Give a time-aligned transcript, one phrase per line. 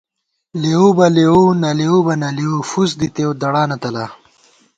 [0.61, 4.05] لېؤ بہ لېؤ، نہ لېؤ بہ نہ لېؤ، فُس دِتېؤ دڑانہ تَلا